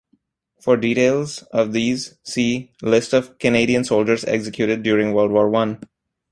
For 0.59 0.77
details 0.77 1.43
of 1.53 1.73
these 1.73 2.15
see 2.23 2.71
"List 2.81 3.13
of 3.13 3.37
Canadian 3.37 3.83
soldiers 3.83 4.23
executed 4.25 4.81
during 4.81 5.13
World 5.13 5.29
War 5.31 5.47
One". 5.47 5.79